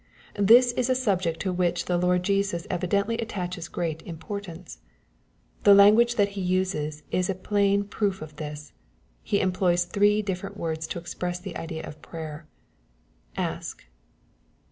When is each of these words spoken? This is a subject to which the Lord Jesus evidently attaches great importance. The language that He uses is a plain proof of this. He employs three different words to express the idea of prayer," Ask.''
This 0.39 0.71
is 0.71 0.89
a 0.89 0.95
subject 0.95 1.39
to 1.41 1.53
which 1.53 1.85
the 1.85 1.95
Lord 1.95 2.23
Jesus 2.23 2.65
evidently 2.71 3.19
attaches 3.19 3.67
great 3.67 4.01
importance. 4.01 4.79
The 5.61 5.75
language 5.75 6.15
that 6.15 6.29
He 6.29 6.41
uses 6.41 7.03
is 7.11 7.29
a 7.29 7.35
plain 7.35 7.83
proof 7.83 8.19
of 8.19 8.37
this. 8.37 8.73
He 9.21 9.39
employs 9.41 9.85
three 9.85 10.23
different 10.23 10.57
words 10.57 10.87
to 10.87 10.97
express 10.97 11.37
the 11.39 11.55
idea 11.55 11.83
of 11.87 12.01
prayer," 12.01 12.47
Ask.'' 13.37 13.85